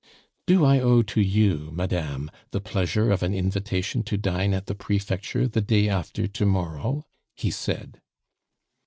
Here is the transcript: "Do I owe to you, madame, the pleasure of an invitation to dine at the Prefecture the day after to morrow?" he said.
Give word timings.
"Do 0.47 0.65
I 0.65 0.79
owe 0.79 1.03
to 1.03 1.21
you, 1.21 1.69
madame, 1.71 2.31
the 2.49 2.59
pleasure 2.59 3.11
of 3.11 3.21
an 3.21 3.35
invitation 3.35 4.01
to 4.05 4.17
dine 4.17 4.51
at 4.51 4.65
the 4.65 4.73
Prefecture 4.73 5.47
the 5.47 5.61
day 5.61 5.87
after 5.89 6.25
to 6.25 6.45
morrow?" 6.47 7.05
he 7.35 7.51
said. 7.51 8.01